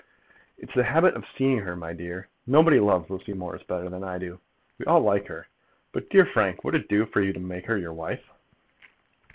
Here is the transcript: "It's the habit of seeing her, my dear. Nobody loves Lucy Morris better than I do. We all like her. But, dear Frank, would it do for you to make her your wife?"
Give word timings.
"It's 0.57 0.73
the 0.73 0.83
habit 0.83 1.13
of 1.13 1.27
seeing 1.27 1.59
her, 1.59 1.75
my 1.75 1.93
dear. 1.93 2.27
Nobody 2.47 2.79
loves 2.79 3.11
Lucy 3.11 3.33
Morris 3.33 3.61
better 3.61 3.87
than 3.87 4.03
I 4.03 4.17
do. 4.17 4.39
We 4.79 4.85
all 4.87 5.01
like 5.01 5.27
her. 5.27 5.47
But, 5.91 6.09
dear 6.09 6.25
Frank, 6.25 6.63
would 6.63 6.73
it 6.73 6.89
do 6.89 7.05
for 7.05 7.21
you 7.21 7.33
to 7.33 7.39
make 7.39 7.67
her 7.67 7.77
your 7.77 7.93
wife?" 7.93 8.25